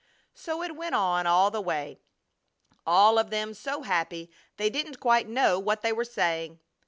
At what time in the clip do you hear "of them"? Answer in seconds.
3.19-3.53